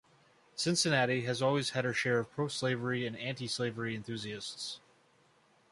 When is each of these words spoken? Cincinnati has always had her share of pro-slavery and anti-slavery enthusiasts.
Cincinnati 0.55 1.25
has 1.25 1.43
always 1.43 1.69
had 1.77 1.85
her 1.85 1.93
share 1.93 2.17
of 2.17 2.31
pro-slavery 2.31 3.05
and 3.05 3.15
anti-slavery 3.17 3.93
enthusiasts. 3.95 4.79